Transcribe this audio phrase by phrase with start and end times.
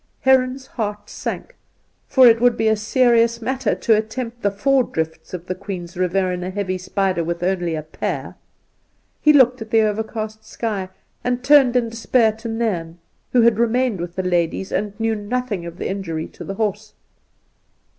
[0.21, 1.55] Heron's heart sank,
[2.07, 5.95] for it would be a serious matter to attempt the four drifts of the Queen's
[5.95, 8.33] River in a heavy spider with only a pair.
[9.21, 10.89] He looked at the overcast sky,
[11.23, 12.97] and turned in despair to Nairn,
[13.31, 16.93] who had remained with the ladies, and knew nothing of the injury to the horse.